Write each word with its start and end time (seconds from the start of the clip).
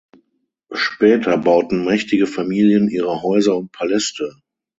Später 0.73 1.37
bauten 1.37 1.85
mächtige 1.85 2.25
Familien 2.25 2.89
ihre 2.89 3.21
Häuser 3.21 3.55
und 3.55 3.71
Paläste. 3.71 4.35